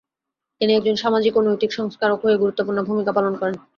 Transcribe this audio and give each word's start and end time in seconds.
তিনি 0.61 0.71
একজন 0.73 0.95
সামাজিক 1.03 1.33
ও 1.35 1.41
নৈতিক 1.41 1.71
সংস্কারক 1.79 2.19
হয়ে 2.23 2.41
গুরুত্বপূর্ণ 2.41 2.79
ভূমিকা 2.89 3.11
পালন 3.17 3.33
করেন। 3.39 3.55